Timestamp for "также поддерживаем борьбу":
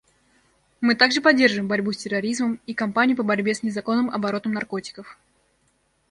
0.95-1.91